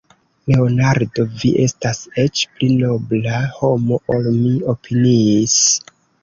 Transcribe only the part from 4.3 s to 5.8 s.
mi opiniis.